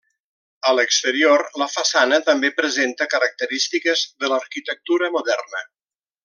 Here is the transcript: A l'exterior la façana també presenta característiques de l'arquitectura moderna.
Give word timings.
A 0.69 0.71
l'exterior 0.77 1.43
la 1.63 1.67
façana 1.73 2.19
també 2.31 2.51
presenta 2.63 3.09
característiques 3.13 4.03
de 4.25 4.33
l'arquitectura 4.35 5.13
moderna. 5.19 5.63